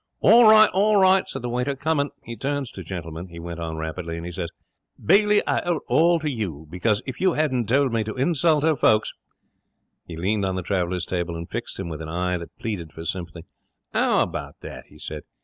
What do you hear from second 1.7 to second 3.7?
'Coming! He turns to Gentleman,' he went